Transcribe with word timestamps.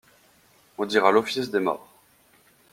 On 0.79 0.87
dira 0.87 1.11
l'office 1.11 1.51
des 1.51 1.59
morts. 1.59 1.93